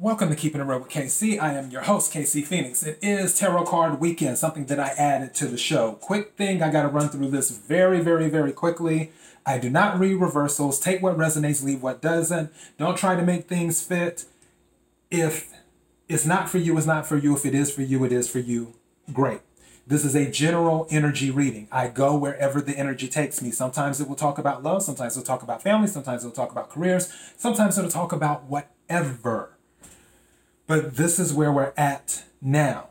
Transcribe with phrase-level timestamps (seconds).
[0.00, 1.40] Welcome to Keeping It Real with KC.
[1.40, 2.84] I am your host, KC Phoenix.
[2.84, 5.94] It is Tarot Card Weekend, something that I added to the show.
[5.94, 9.10] Quick thing, I got to run through this very, very, very quickly.
[9.44, 10.78] I do not read reversals.
[10.78, 12.52] Take what resonates, leave what doesn't.
[12.78, 14.26] Don't try to make things fit.
[15.10, 15.52] If
[16.08, 17.34] it's not for you, it's not for you.
[17.34, 18.74] If it is for you, it is for you.
[19.12, 19.40] Great.
[19.84, 21.66] This is a general energy reading.
[21.72, 23.50] I go wherever the energy takes me.
[23.50, 26.70] Sometimes it will talk about love, sometimes it'll talk about family, sometimes it'll talk about
[26.70, 29.57] careers, sometimes it'll talk about whatever.
[30.68, 32.88] But this is where we're at now.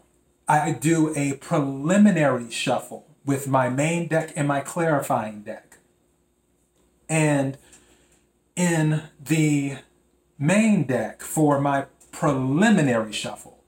[0.47, 5.77] I do a preliminary shuffle with my main deck and my clarifying deck.
[7.07, 7.59] And
[8.55, 9.77] in the
[10.39, 13.63] main deck for my preliminary shuffle,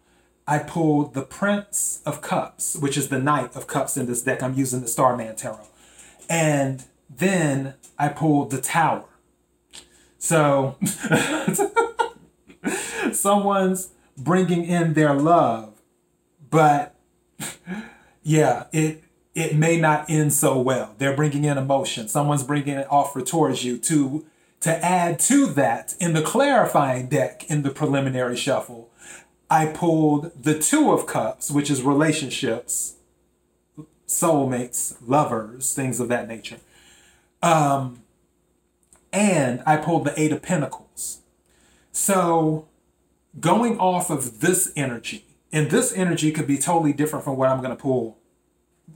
[0.48, 4.42] I pulled the Prince of Cups, which is the Knight of Cups in this deck.
[4.42, 5.68] I'm using the Starman Tarot.
[6.28, 9.06] And then I pulled the Tower.
[10.18, 10.78] So
[13.14, 15.82] someone's bringing in their love,
[16.50, 16.96] but
[18.24, 19.04] yeah, it
[19.36, 20.96] it may not end so well.
[20.98, 22.08] They're bringing in emotion.
[22.08, 24.26] Someone's bringing an offer towards you to
[24.62, 28.90] to add to that in the clarifying deck in the preliminary shuffle.
[29.50, 32.96] I pulled the Two of Cups, which is relationships,
[34.08, 36.58] soulmates, lovers, things of that nature.
[37.42, 38.02] Um,
[39.12, 41.22] and I pulled the Eight of Pentacles.
[41.92, 42.68] So
[43.40, 47.62] going off of this energy, and this energy could be totally different from what I'm
[47.62, 48.18] going to pull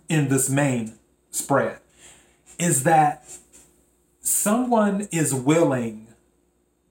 [0.09, 0.95] in this main
[1.31, 1.80] spread,
[2.59, 3.26] is that
[4.20, 6.08] someone is willing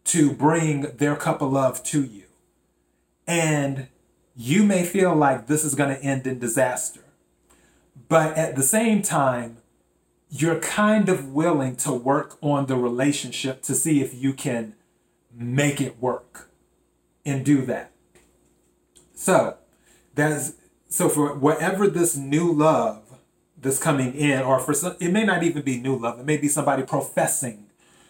[0.05, 2.25] to bring their cup of love to you.
[3.27, 3.89] And
[4.35, 7.01] you may feel like this is going to end in disaster.
[8.09, 9.59] But at the same time,
[10.29, 14.75] you're kind of willing to work on the relationship to see if you can
[15.33, 16.51] make it work
[17.25, 17.92] and do that.
[19.15, 19.56] So
[20.15, 20.55] that's
[20.89, 23.19] so for whatever this new love
[23.56, 26.19] that's coming in, or for some, it may not even be new love.
[26.19, 27.67] It may be somebody professing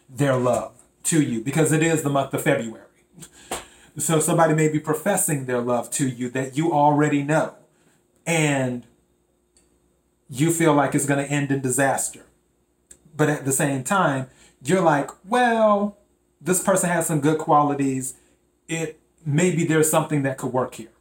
[0.09, 0.73] their love
[1.05, 2.87] to you because it is the month of February.
[3.99, 7.55] So somebody may be professing their love to you that you already know,
[8.27, 8.87] and
[10.31, 12.25] you feel like it's going to end in disaster.
[13.15, 14.29] But at the same time,
[14.65, 15.99] you're like, well,
[16.41, 18.15] this person has some good qualities.
[18.67, 20.93] It maybe there's something that could work here.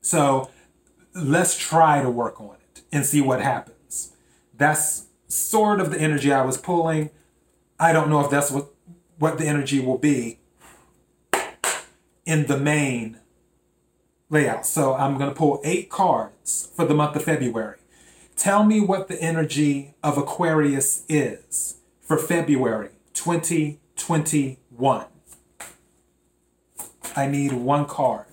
[0.00, 0.50] So
[1.14, 4.12] let's try to work on it and see what happens.
[4.56, 7.10] That's sort of the energy I was pulling.
[7.78, 8.68] I don't know if that's what,
[9.18, 10.38] what the energy will be
[12.24, 13.18] in the main
[14.28, 14.66] layout.
[14.66, 17.78] So I'm going to pull eight cards for the month of February.
[18.36, 25.06] Tell me what the energy of Aquarius is for February 2021.
[27.16, 28.26] I need one card.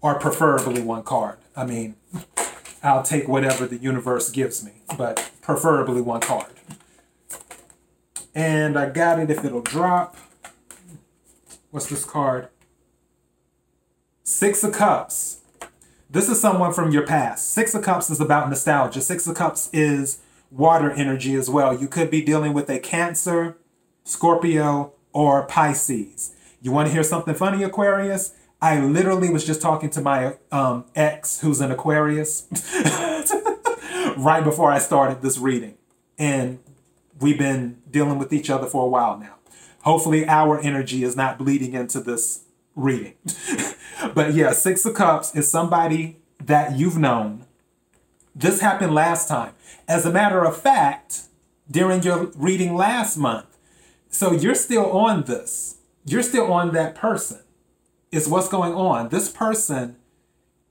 [0.00, 1.38] Or preferably one card.
[1.56, 1.96] I mean,
[2.82, 6.52] I'll take whatever the universe gives me, but preferably one card.
[8.34, 10.16] And I got it if it'll drop.
[11.70, 12.48] What's this card?
[14.22, 15.40] Six of Cups.
[16.10, 17.52] This is someone from your past.
[17.52, 19.00] Six of Cups is about nostalgia.
[19.00, 20.20] Six of Cups is
[20.50, 21.78] water energy as well.
[21.78, 23.56] You could be dealing with a Cancer,
[24.04, 26.34] Scorpio, or Pisces.
[26.68, 28.34] You want to hear something funny, Aquarius?
[28.60, 32.46] I literally was just talking to my um, ex, who's an Aquarius,
[34.18, 35.78] right before I started this reading.
[36.18, 36.58] And
[37.20, 39.36] we've been dealing with each other for a while now.
[39.80, 42.44] Hopefully, our energy is not bleeding into this
[42.76, 43.14] reading.
[44.14, 47.46] but yeah, Six of Cups is somebody that you've known.
[48.34, 49.54] This happened last time.
[49.88, 51.28] As a matter of fact,
[51.70, 53.46] during your reading last month.
[54.10, 55.77] So you're still on this
[56.10, 57.40] you're still on that person.
[58.10, 59.10] Is what's going on.
[59.10, 59.96] This person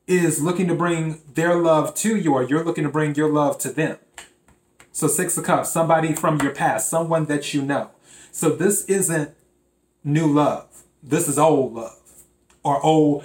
[0.08, 3.60] is looking to bring their love to you, or you're looking to bring your love
[3.60, 3.98] to them.
[4.92, 7.92] So, Six of Cups, somebody from your past, someone that you know.
[8.32, 9.36] So, this isn't
[10.04, 10.84] new love.
[11.04, 12.24] This is old love.
[12.64, 13.24] Or old,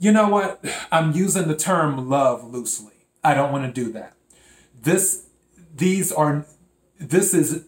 [0.00, 0.64] you know what?
[0.90, 3.06] I'm using the term love loosely.
[3.22, 4.14] I don't want to do that.
[4.82, 5.28] This,
[5.72, 6.44] these are,
[6.98, 7.66] this is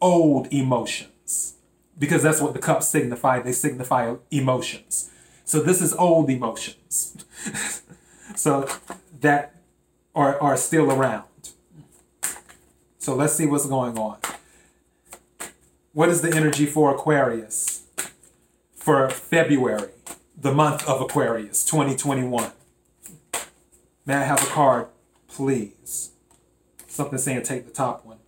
[0.00, 1.54] old emotions
[2.00, 3.40] because that's what the cups signify.
[3.40, 5.10] They signify emotions.
[5.44, 7.24] So this is old emotions.
[8.34, 8.66] so
[9.20, 9.54] that
[10.14, 11.24] are, are still around.
[12.98, 14.18] So let's see what's going on.
[15.92, 17.82] What is the energy for Aquarius
[18.74, 19.90] for February,
[20.36, 22.52] the month of Aquarius 2021?
[24.06, 24.86] May I have a card,
[25.28, 26.12] please?
[26.86, 28.18] Something saying take the top one.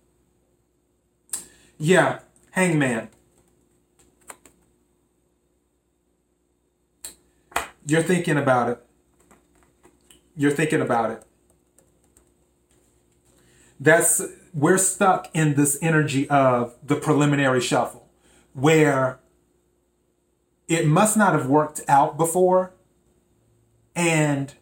[1.79, 2.19] Yeah,
[2.51, 3.09] Hangman.
[7.85, 8.85] You're thinking about it.
[10.35, 11.23] You're thinking about it.
[13.79, 14.21] That's
[14.53, 18.07] we're stuck in this energy of the preliminary shuffle
[18.53, 19.19] where
[20.67, 22.71] it must not have worked out before
[23.95, 24.53] and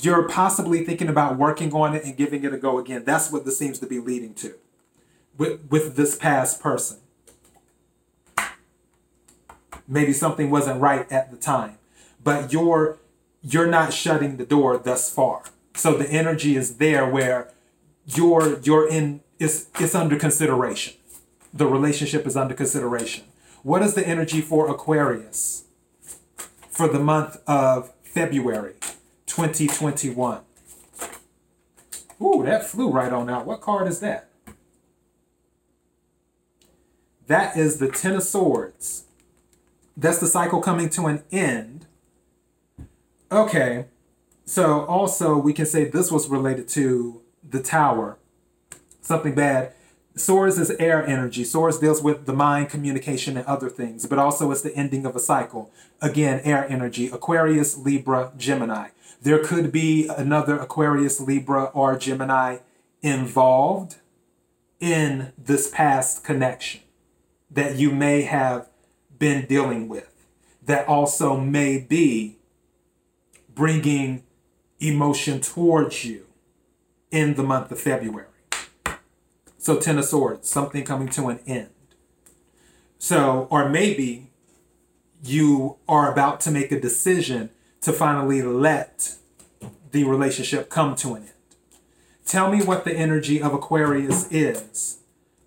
[0.00, 3.04] you're possibly thinking about working on it and giving it a go again.
[3.04, 4.54] That's what this seems to be leading to
[5.36, 6.98] with, with this past person.
[9.88, 11.78] Maybe something wasn't right at the time,
[12.22, 12.98] but you're
[13.42, 15.42] you're not shutting the door thus far.
[15.74, 17.52] So the energy is there where
[18.06, 20.94] you're you're in it's it's under consideration.
[21.52, 23.24] The relationship is under consideration.
[23.62, 25.64] What is the energy for Aquarius
[26.68, 28.74] for the month of February
[29.26, 30.40] 2021?
[32.20, 33.46] Ooh, that flew right on out.
[33.46, 34.28] What card is that?
[37.26, 39.05] That is the Ten of Swords.
[39.96, 41.86] That's the cycle coming to an end.
[43.32, 43.86] Okay,
[44.44, 48.18] so also we can say this was related to the tower.
[49.00, 49.72] Something bad.
[50.14, 51.44] Swords is air energy.
[51.44, 55.14] Swords deals with the mind, communication, and other things, but also it's the ending of
[55.14, 55.70] a cycle.
[56.00, 57.08] Again, air energy.
[57.08, 58.88] Aquarius, Libra, Gemini.
[59.20, 62.58] There could be another Aquarius, Libra, or Gemini
[63.02, 63.96] involved
[64.80, 66.80] in this past connection
[67.50, 68.68] that you may have
[69.18, 70.26] been dealing with,
[70.62, 72.38] that also may be
[73.54, 74.22] bringing
[74.80, 76.26] emotion towards you
[77.10, 78.26] in the month of February.
[79.58, 81.70] So, Ten of Swords, something coming to an end.
[82.98, 84.30] So, or maybe
[85.22, 89.16] you are about to make a decision to finally let
[89.90, 91.32] the relationship come to an end.
[92.26, 94.98] Tell me what the energy of Aquarius is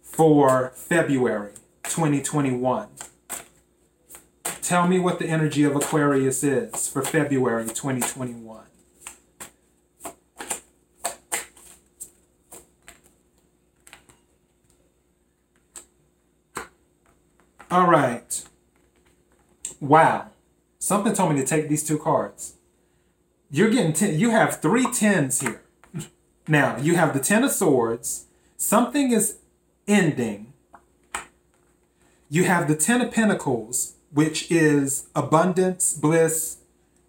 [0.01, 2.87] for February 2021.
[4.69, 8.65] Tell me what the energy of Aquarius is for February 2021.
[17.71, 18.43] All right.
[19.79, 20.29] Wow.
[20.77, 22.53] Something told me to take these two cards.
[23.49, 25.63] You're getting ten, you have three tens here.
[26.47, 28.27] Now, you have the 10 of swords.
[28.55, 29.39] Something is
[29.87, 30.53] ending.
[32.29, 36.57] You have the 10 of pentacles, which is abundance, bliss,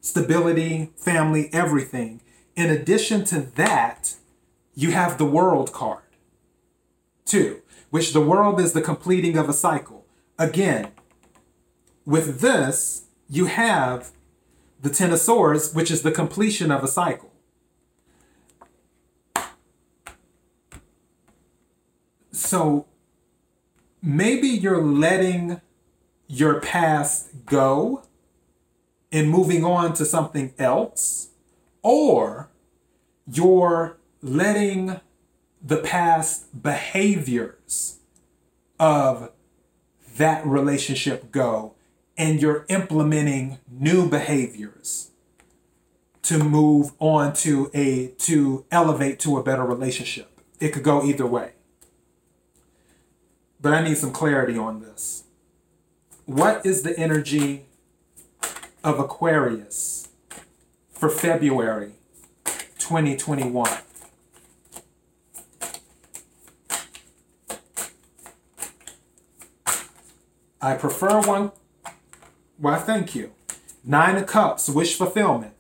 [0.01, 2.21] stability, family, everything.
[2.57, 4.17] In addition to that,
[4.75, 6.03] you have the world card,
[7.25, 10.05] too, which the world is the completing of a cycle.
[10.39, 10.89] Again,
[12.05, 14.13] with this, you have
[14.83, 17.31] the Ten of Swords, which is the completion of a cycle.
[22.33, 22.87] So
[24.03, 25.61] maybe you're letting
[26.31, 28.05] your past go
[29.11, 31.31] and moving on to something else,
[31.83, 32.49] or
[33.27, 35.01] you're letting
[35.61, 37.99] the past behaviors
[38.79, 39.33] of
[40.17, 41.75] that relationship go
[42.17, 45.11] and you're implementing new behaviors
[46.23, 50.41] to move on to a to elevate to a better relationship.
[50.61, 51.53] It could go either way.
[53.61, 55.25] But i need some clarity on this
[56.31, 57.65] what is the energy
[58.85, 60.07] of aquarius
[60.93, 61.95] for february
[62.79, 63.69] 2021
[70.63, 71.53] I prefer one.
[72.59, 73.33] Why, thank you.
[73.83, 75.55] Nine of Cups, wish fulfillment.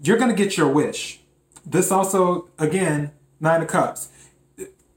[0.00, 1.20] You're going to get your wish.
[1.64, 4.08] This also, again, Nine of Cups.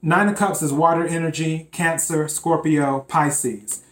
[0.02, 3.84] Nine of Cups is water energy, Cancer, Scorpio, Pisces.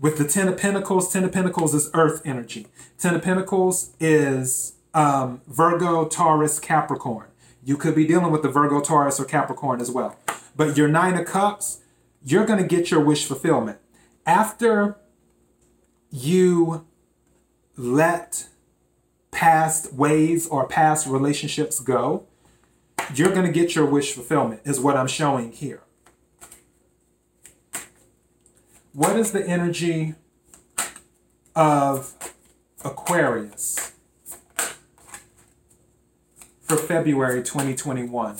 [0.00, 2.66] With the Ten of Pentacles, Ten of Pentacles is earth energy.
[2.98, 7.28] Ten of Pentacles is um, Virgo, Taurus, Capricorn.
[7.64, 10.16] You could be dealing with the Virgo, Taurus, or Capricorn as well.
[10.56, 11.80] But your Nine of Cups,
[12.22, 13.78] you're going to get your wish fulfillment
[14.28, 14.98] after
[16.10, 16.86] you
[17.76, 18.48] let
[19.30, 22.26] past ways or past relationships go,
[23.14, 25.82] you're going to get your wish fulfillment, is what I'm showing here.
[28.92, 30.14] What is the energy
[31.54, 32.14] of
[32.84, 33.92] Aquarius
[36.62, 38.36] for February 2021?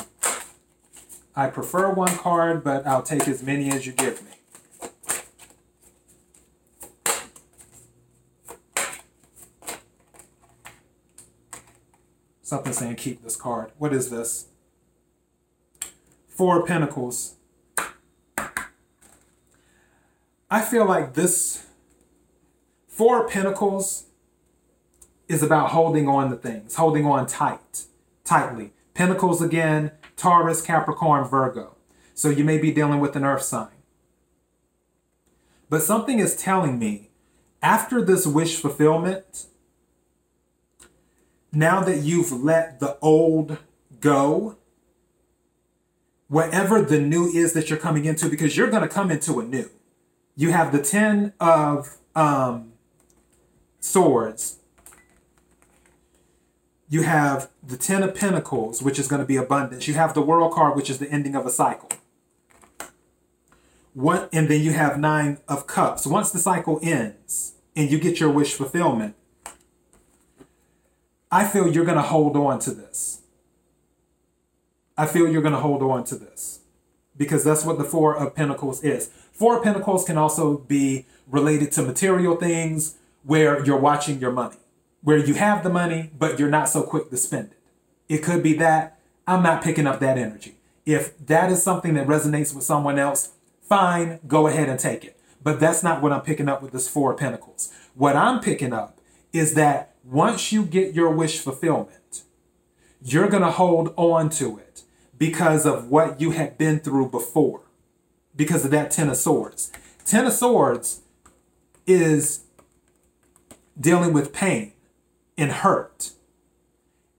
[1.36, 4.30] I prefer one card, but I'll take as many as you give me.
[12.42, 13.72] Something saying keep this card.
[13.76, 14.46] What is this?
[16.28, 17.37] Four Pentacles.
[20.50, 21.66] I feel like this
[22.86, 24.06] Four Pentacles
[25.28, 27.84] is about holding on to things, holding on tight,
[28.24, 28.72] tightly.
[28.94, 31.76] Pentacles again, Taurus, Capricorn, Virgo.
[32.14, 33.68] So you may be dealing with an earth sign.
[35.70, 37.10] But something is telling me
[37.62, 39.46] after this wish fulfillment,
[41.52, 43.58] now that you've let the old
[44.00, 44.56] go,
[46.28, 49.44] whatever the new is that you're coming into, because you're going to come into a
[49.44, 49.70] new.
[50.38, 52.74] You have the 10 of um,
[53.80, 54.60] swords.
[56.88, 59.88] You have the 10 of pentacles, which is going to be abundance.
[59.88, 61.88] You have the world card, which is the ending of a cycle.
[63.94, 66.06] What, and then you have nine of cups.
[66.06, 69.16] Once the cycle ends and you get your wish fulfillment,
[71.32, 73.22] I feel you're going to hold on to this.
[74.96, 76.60] I feel you're going to hold on to this
[77.16, 79.10] because that's what the Four of Pentacles is.
[79.38, 84.56] Four of Pentacles can also be related to material things where you're watching your money,
[85.00, 87.58] where you have the money, but you're not so quick to spend it.
[88.14, 90.56] It could be that I'm not picking up that energy.
[90.84, 93.30] If that is something that resonates with someone else,
[93.62, 95.16] fine, go ahead and take it.
[95.40, 97.72] But that's not what I'm picking up with this Four of Pentacles.
[97.94, 98.98] What I'm picking up
[99.32, 102.24] is that once you get your wish fulfillment,
[103.00, 104.82] you're going to hold on to it
[105.16, 107.60] because of what you had been through before,
[108.38, 109.70] because of that Ten of Swords.
[110.06, 111.02] Ten of Swords
[111.86, 112.44] is
[113.78, 114.72] dealing with pain
[115.36, 116.12] and hurt.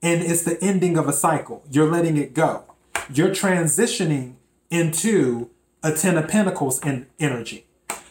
[0.02, 1.62] And it's the ending of a cycle.
[1.70, 2.64] You're letting it go.
[3.14, 4.36] You're transitioning
[4.72, 5.50] into
[5.84, 7.66] a Ten of Pentacles in energy.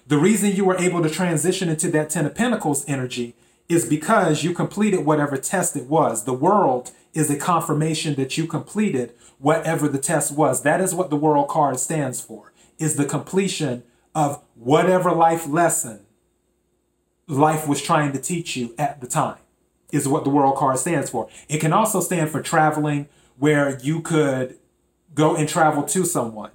[0.07, 3.35] The reason you were able to transition into that Ten of Pentacles energy
[3.69, 6.25] is because you completed whatever test it was.
[6.25, 10.63] The world is a confirmation that you completed whatever the test was.
[10.63, 12.48] That is what the world card stands for,
[12.79, 13.83] is the completion
[14.15, 16.01] of whatever life lesson
[17.27, 19.39] life was trying to teach you at the time,
[19.93, 21.29] is what the world card stands for.
[21.49, 24.59] It can also stand for traveling, where you could
[25.15, 26.51] go and travel to someone.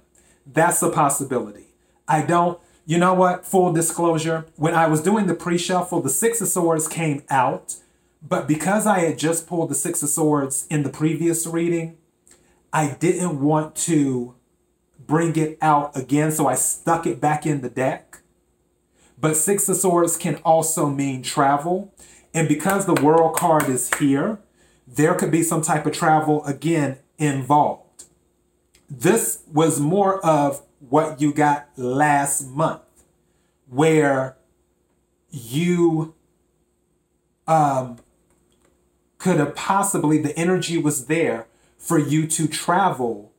[0.46, 1.68] That's a possibility.
[2.06, 3.46] I don't you know what?
[3.46, 7.76] Full disclosure, when I was doing the pre shuffle, the Six of Swords came out,
[8.22, 11.96] but because I had just pulled the Six of Swords in the previous reading,
[12.72, 14.34] I didn't want to
[15.06, 18.18] bring it out again, so I stuck it back in the deck.
[19.18, 21.94] But Six of Swords can also mean travel.
[22.32, 24.38] And because the World card is here,
[24.86, 28.04] there could be some type of travel again involved.
[28.90, 32.82] This was more of what you got last month,
[33.68, 34.36] where
[35.30, 36.14] you
[37.46, 37.98] um,
[39.18, 41.46] could have possibly, the energy was there
[41.78, 43.32] for you to travel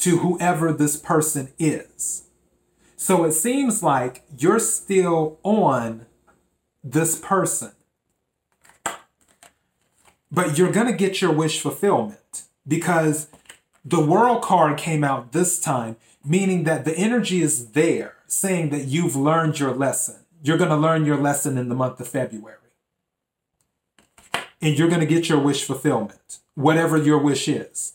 [0.00, 2.24] to whoever this person is.
[2.96, 6.06] So it seems like you're still on
[6.84, 7.72] this person.
[10.30, 13.28] But you're going to get your wish fulfillment because
[13.84, 18.84] the world card came out this time meaning that the energy is there, saying that
[18.84, 20.16] you've learned your lesson.
[20.42, 22.56] You're going to learn your lesson in the month of February.
[24.62, 27.94] And you're going to get your wish fulfillment, whatever your wish is.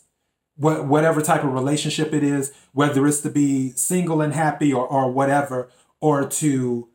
[0.56, 4.86] What, whatever type of relationship it is, whether it's to be single and happy or,
[4.86, 5.68] or whatever,
[6.00, 6.88] or to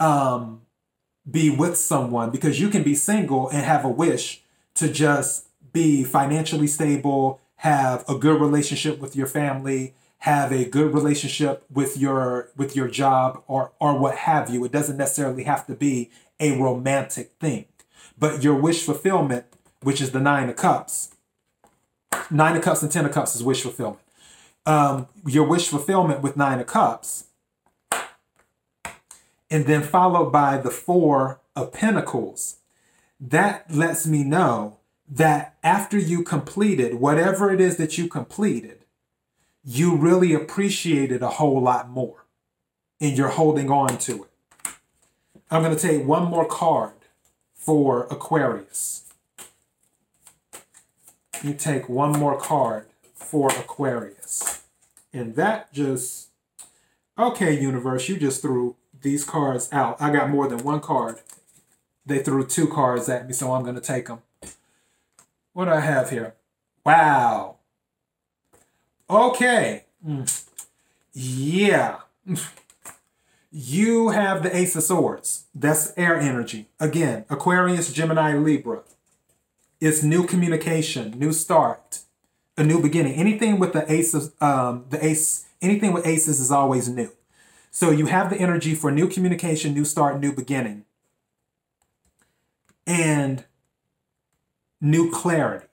[0.00, 0.62] um,
[1.30, 4.42] be with someone, because you can be single and have a wish
[4.74, 10.92] to just be financially stable, have a good relationship with your family, have a good
[10.92, 14.64] relationship with your with your job or or what have you.
[14.64, 16.10] It doesn't necessarily have to be
[16.40, 17.66] a romantic thing.
[18.18, 19.46] But your wish fulfillment,
[19.82, 21.14] which is the nine of cups,
[22.30, 24.02] nine of cups and ten of cups is wish fulfillment.
[24.64, 27.24] Um, your wish fulfillment with nine of cups,
[29.50, 32.56] and then followed by the four of pentacles.
[33.20, 38.84] That lets me know that after you completed whatever it is that you completed,
[39.64, 42.24] you really appreciate it a whole lot more
[43.00, 44.30] and you're holding on to it.
[45.50, 46.92] I'm going to take one more card
[47.54, 49.05] for Aquarius.
[51.42, 54.62] You take one more card for Aquarius.
[55.12, 56.28] And that just,
[57.18, 60.00] okay, universe, you just threw these cards out.
[60.00, 61.20] I got more than one card.
[62.04, 64.22] They threw two cards at me, so I'm going to take them.
[65.52, 66.34] What do I have here?
[66.84, 67.56] Wow.
[69.08, 69.84] Okay.
[70.06, 70.44] Mm.
[71.12, 72.00] Yeah.
[73.58, 75.44] You have the Ace of Swords.
[75.54, 76.66] That's air energy.
[76.78, 78.82] Again, Aquarius, Gemini, Libra.
[79.80, 82.00] It's new communication, new start,
[82.56, 83.14] a new beginning.
[83.14, 87.12] Anything with the Ace of um, the Ace, anything with aces is always new.
[87.70, 90.86] So you have the energy for new communication, new start, new beginning.
[92.86, 93.44] And
[94.80, 95.66] new clarity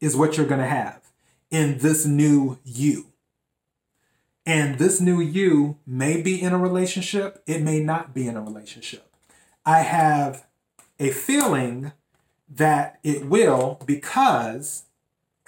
[0.00, 1.02] is what you're going to have
[1.50, 3.06] in this new you.
[4.46, 8.42] And this new you may be in a relationship, it may not be in a
[8.42, 9.14] relationship.
[9.64, 10.46] I have
[10.98, 11.92] a feeling
[12.56, 14.84] that it will because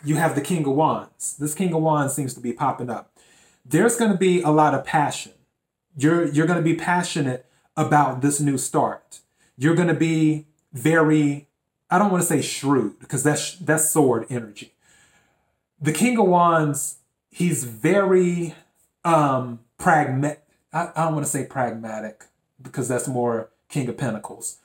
[0.04, 1.36] you have the King of Wands.
[1.36, 3.12] This King of Wands seems to be popping up.
[3.64, 5.32] There's going to be a lot of passion.
[5.96, 7.46] You're you're going to be passionate
[7.76, 9.20] about this new start.
[9.56, 11.46] You're going to be very
[11.90, 14.72] I don't want to say shrewd because that's that's sword energy.
[15.80, 16.98] The King of Wands,
[17.30, 18.54] he's very
[19.04, 20.42] um pragmatic.
[20.72, 22.24] I, I don't want to say pragmatic
[22.60, 24.58] because that's more King of Pentacles.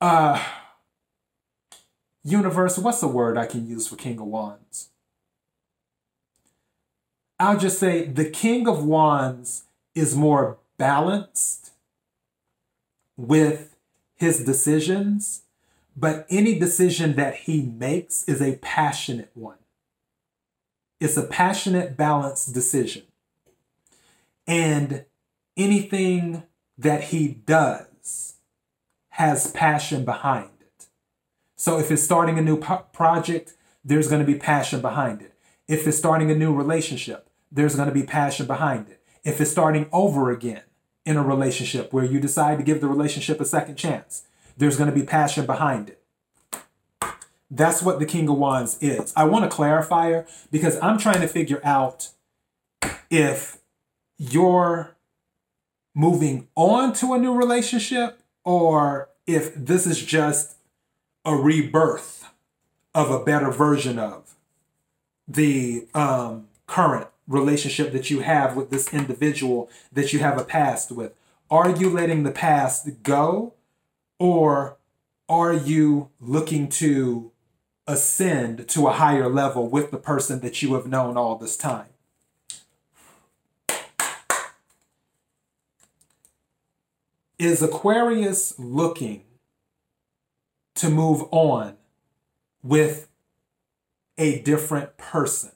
[0.00, 0.42] Uh
[2.30, 4.90] universe, what's the word I can use for King of Wands?
[7.40, 11.72] I'll just say the King of Wands is more balanced
[13.16, 13.76] with
[14.16, 15.42] his decisions,
[15.96, 19.58] but any decision that he makes is a passionate one.
[21.00, 23.02] It's a passionate, balanced decision.
[24.46, 25.04] And
[25.56, 26.42] anything
[26.76, 28.34] that he does
[29.10, 30.57] has passion behind.
[31.58, 35.34] So if it's starting a new po- project, there's going to be passion behind it.
[35.66, 39.02] If it's starting a new relationship, there's going to be passion behind it.
[39.24, 40.62] If it's starting over again
[41.04, 44.22] in a relationship where you decide to give the relationship a second chance,
[44.56, 46.00] there's going to be passion behind it.
[47.50, 49.12] That's what the King of Wands is.
[49.16, 52.10] I want to clarifier because I'm trying to figure out
[53.10, 53.58] if
[54.16, 54.96] you're
[55.92, 60.57] moving on to a new relationship or if this is just
[61.24, 62.28] a rebirth
[62.94, 64.34] of a better version of
[65.26, 70.90] the um, current relationship that you have with this individual that you have a past
[70.90, 71.12] with.
[71.50, 73.54] Are you letting the past go
[74.18, 74.76] or
[75.28, 77.32] are you looking to
[77.88, 81.86] ascend to a higher level with the person that you have known all this time.
[87.38, 89.24] Is Aquarius looking
[90.78, 91.76] to move on
[92.62, 93.08] with
[94.16, 95.52] a different person?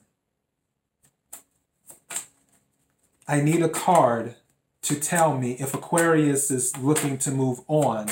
[3.26, 4.36] I need a card
[4.82, 8.08] to tell me if Aquarius is looking to move on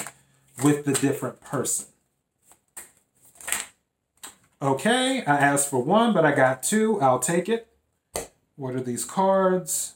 [0.62, 1.86] with the different person.
[4.62, 7.00] Okay, I asked for one, but I got two.
[7.00, 7.66] I'll take it.
[8.56, 9.94] What are these cards?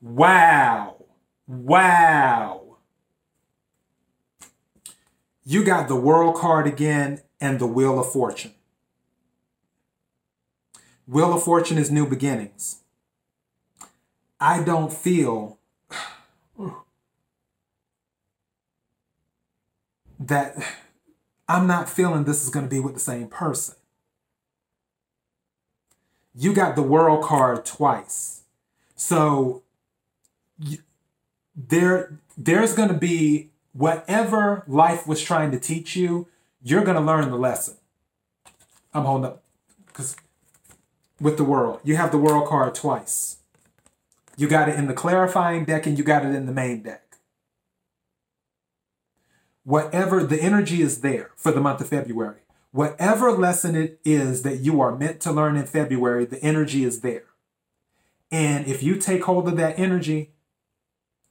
[0.00, 1.04] Wow.
[1.46, 2.67] Wow.
[5.50, 8.52] You got the World card again and the Wheel of Fortune.
[11.06, 12.80] Wheel of Fortune is new beginnings.
[14.38, 15.58] I don't feel
[20.20, 20.54] that
[21.48, 23.76] I'm not feeling this is going to be with the same person.
[26.34, 28.42] You got the world card twice.
[28.96, 29.62] So
[30.58, 30.76] you,
[31.56, 36.28] there there's going to be whatever life was trying to teach you,
[36.62, 37.76] you're going to learn the lesson.
[38.92, 39.42] I'm holding up
[39.92, 40.16] cuz
[41.20, 41.80] with the world.
[41.84, 43.38] You have the world card twice.
[44.36, 47.08] You got it in the clarifying deck and you got it in the main deck
[49.68, 52.40] whatever the energy is there for the month of February.
[52.70, 57.02] Whatever lesson it is that you are meant to learn in February, the energy is
[57.02, 57.24] there.
[58.30, 60.32] And if you take hold of that energy,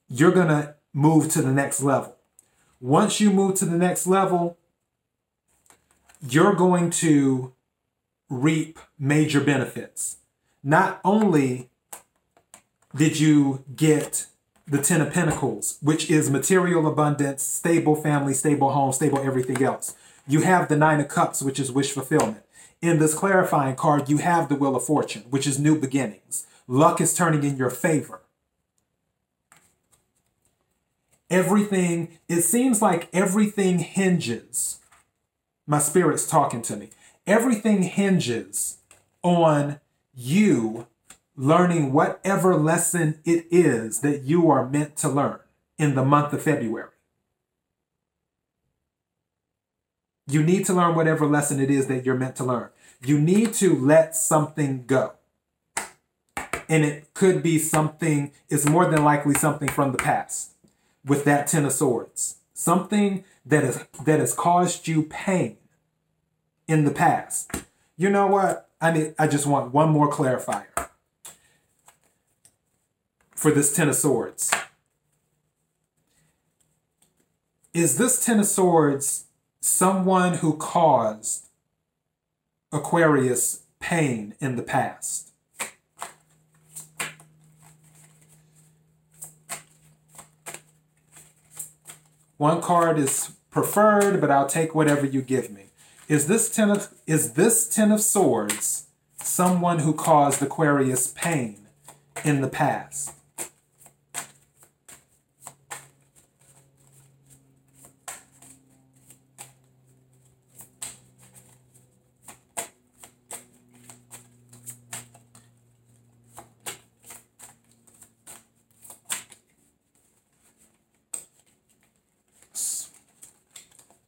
[0.08, 2.17] you're going to move to the next level.
[2.80, 4.58] Once you move to the next level,
[6.22, 7.54] you're going to
[8.30, 10.18] reap major benefits.
[10.64, 11.70] Not only
[12.96, 14.28] did you get
[14.68, 19.96] the Ten of Pentacles, which is material abundance, stable family, stable home, stable everything else.
[20.28, 22.44] You have the Nine of Cups, which is wish fulfillment.
[22.82, 26.46] In this clarifying card, you have the Wheel of Fortune, which is new beginnings.
[26.68, 28.20] Luck is turning in your favor.
[31.30, 34.80] Everything, it seems like everything hinges.
[35.66, 36.90] My spirit's talking to me.
[37.26, 38.78] Everything hinges
[39.22, 39.82] on
[40.14, 40.88] you
[41.36, 45.40] learning whatever lesson it is that you are meant to learn
[45.78, 46.90] in the month of February.
[50.30, 52.70] You need to learn whatever lesson it is that you're meant to learn.
[53.06, 55.14] You need to let something go.
[56.70, 60.57] And it could be something, it's more than likely something from the past
[61.08, 62.36] with that Ten of Swords.
[62.54, 65.58] Something that, is, that has caused you pain
[66.68, 67.52] in the past.
[67.96, 68.70] You know what?
[68.80, 70.90] I need I just want one more clarifier
[73.34, 74.52] for this Ten of Swords.
[77.74, 79.26] Is this Ten of Swords
[79.60, 81.48] someone who caused
[82.72, 85.32] Aquarius pain in the past.
[92.38, 95.66] One card is preferred, but I'll take whatever you give me.
[96.08, 98.86] Is this ten of is this ten of swords
[99.22, 101.68] someone who caused Aquarius pain
[102.24, 103.17] in the past?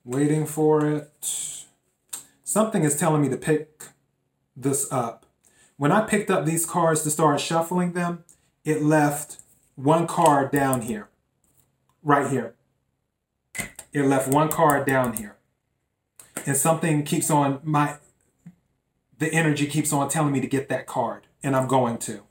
[0.09, 1.65] Waiting for it.
[2.43, 3.83] Something is telling me to pick
[4.55, 5.27] this up.
[5.77, 8.23] When I picked up these cards to start shuffling them,
[8.65, 9.37] it left
[9.75, 11.09] one card down here,
[12.01, 12.55] right here.
[13.93, 15.35] It left one card down here.
[16.43, 17.97] And something keeps on, my,
[19.19, 22.23] the energy keeps on telling me to get that card, and I'm going to.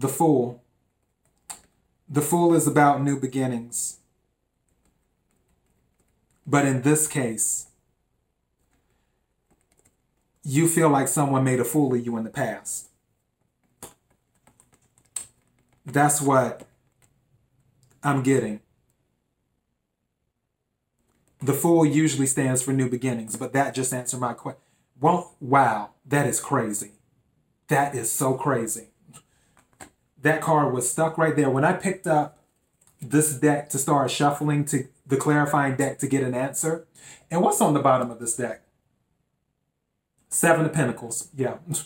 [0.00, 0.62] The Fool.
[2.08, 3.98] The Fool is about new beginnings.
[6.46, 7.66] But in this case,
[10.42, 12.88] you feel like someone made a fool of you in the past.
[15.84, 16.66] That's what
[18.02, 18.60] I'm getting.
[21.42, 24.62] The fool usually stands for new beginnings, but that just answered my question.
[24.98, 26.92] Well, wow, that is crazy.
[27.68, 28.89] That is so crazy
[30.22, 31.50] that card was stuck right there.
[31.50, 32.38] When I picked up
[33.00, 36.86] this deck to start shuffling to the clarifying deck to get an answer,
[37.30, 38.62] and what's on the bottom of this deck?
[40.28, 41.28] Seven of Pentacles.
[41.34, 41.56] Yeah.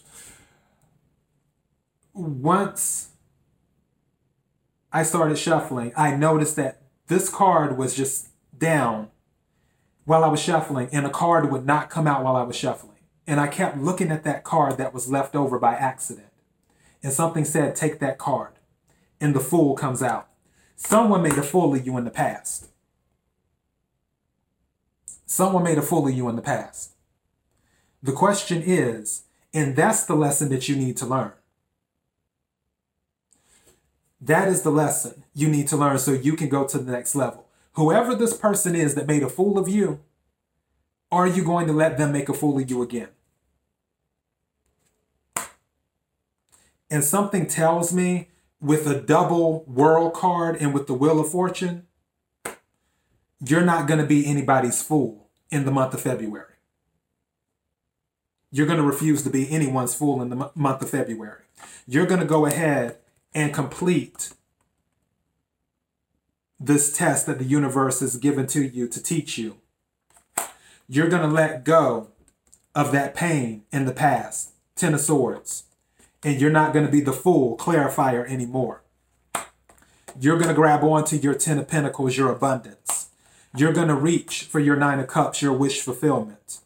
[2.13, 3.11] Once
[4.93, 9.11] I started shuffling, I noticed that this card was just down
[10.05, 12.99] while I was shuffling, and a card would not come out while I was shuffling.
[13.27, 16.29] And I kept looking at that card that was left over by accident
[17.05, 18.55] and something said, take that card.
[19.21, 20.29] And the fool comes out.
[20.75, 22.71] Someone made a fool of you in the past.
[25.27, 26.95] Someone made a fool of you in the past.
[28.03, 31.33] The question is, and that's the lesson that you need to learn.
[34.21, 37.15] That is the lesson you need to learn so you can go to the next
[37.15, 37.47] level.
[37.75, 40.01] Whoever this person is that made a fool of you,
[41.13, 43.09] are you going to let them make a fool of you again?
[46.95, 48.29] And something tells me
[48.61, 51.89] with a double world card and with the wheel of fortune,
[53.45, 56.55] you're not going to be anybody's fool in the month of February.
[58.53, 61.43] You're going to refuse to be anyone's fool in the month of February.
[61.85, 62.99] You're going to go ahead
[63.35, 64.33] and complete
[66.61, 69.57] this test that the universe has given to you to teach you.
[70.89, 72.11] You're going to let go
[72.73, 74.53] of that pain in the past.
[74.77, 75.65] Ten of Swords
[76.25, 78.83] and you're not going to be the fool clarifier anymore.
[80.19, 83.11] You're going to grab onto your Ten of Pentacles, your abundance.
[83.55, 86.61] You're going to reach for your Nine of Cups, your wish fulfillment.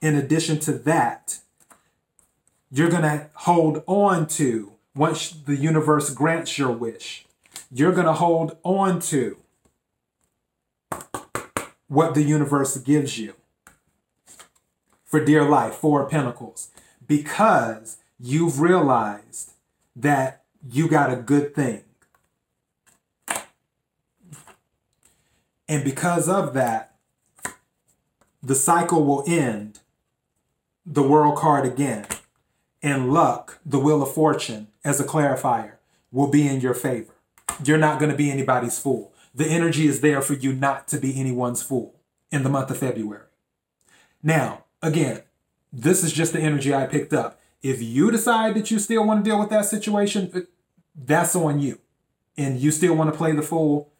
[0.00, 1.38] In addition to that,
[2.70, 7.26] you're going to hold on to, once the universe grants your wish,
[7.70, 9.36] you're going to hold on to
[11.86, 13.34] what the universe gives you
[15.04, 16.70] for dear life, Four Pentacles,
[17.06, 19.54] because you've realized
[19.96, 21.82] that you got a good thing.
[25.68, 26.94] And because of that,
[28.40, 29.80] the cycle will end,
[30.86, 32.06] the world card again,
[32.80, 35.74] and luck, the wheel of fortune, as a clarifier,
[36.12, 37.14] will be in your favor.
[37.64, 39.12] You're not going to be anybody's fool.
[39.34, 41.94] The energy is there for you not to be anyone's fool
[42.30, 43.26] in the month of February.
[44.22, 45.22] Now, again,
[45.72, 47.40] this is just the energy I picked up.
[47.62, 50.40] If you decide that you still want to deal with that situation, uh,
[50.94, 51.78] that's on you.
[52.36, 53.92] And you still want to play the fool,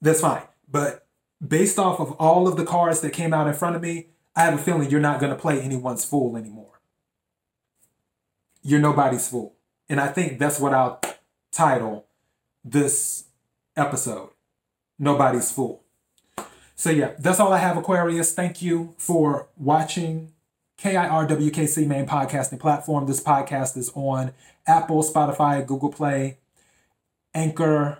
[0.00, 0.42] that's fine.
[0.68, 1.06] But
[1.46, 4.42] based off of all of the cards that came out in front of me, I
[4.42, 6.80] have a feeling you're not going to play anyone's fool anymore.
[8.62, 9.54] You're nobody's fool.
[9.88, 11.00] And I think that's what I'll
[11.50, 12.06] title
[12.64, 13.24] this
[13.76, 14.30] episode
[14.98, 15.82] Nobody's Fool.
[16.74, 18.34] So, yeah, that's all I have, Aquarius.
[18.34, 20.32] Thank you for watching
[20.82, 23.06] KIRWKC main podcasting platform.
[23.06, 24.32] This podcast is on
[24.66, 26.38] Apple, Spotify, Google Play,
[27.32, 27.98] Anchor,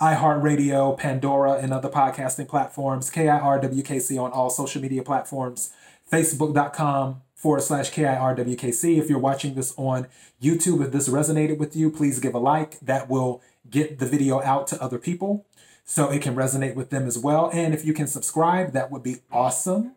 [0.00, 3.10] iHeartRadio, Pandora, and other podcasting platforms.
[3.10, 5.74] KIRWKC on all social media platforms
[6.10, 8.96] Facebook.com forward slash KIRWKC.
[8.96, 10.06] If you're watching this on
[10.42, 12.80] YouTube, if this resonated with you, please give a like.
[12.80, 15.44] That will get the video out to other people
[15.84, 17.50] so it can resonate with them as well.
[17.52, 19.96] And if you can subscribe, that would be awesome.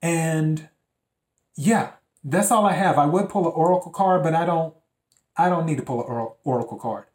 [0.00, 0.70] And
[1.58, 1.90] yeah,
[2.22, 2.98] that's all I have.
[2.98, 4.74] I would pull an oracle card, but I don't
[5.36, 7.06] I don't need to pull an oracle card.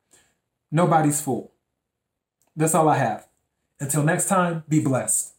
[0.69, 1.53] Nobody's fool.
[2.53, 3.27] That's all I have.
[3.79, 5.34] Until next time, be blessed.